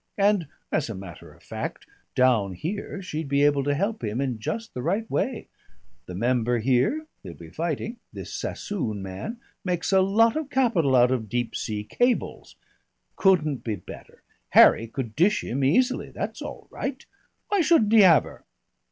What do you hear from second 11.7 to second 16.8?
cables. Couldn't be better. Harry could dish him easily. That's all